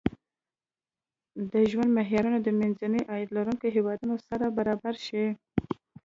د 1.51 1.53
ژوند 1.71 1.89
معیارونه 1.97 2.37
د 2.41 2.47
منځني 2.59 3.01
عاید 3.11 3.29
لرونکو 3.37 3.67
هېوادونو 3.75 4.15
سره 4.27 4.45
برابر 4.57 4.95
شي. 5.05 5.25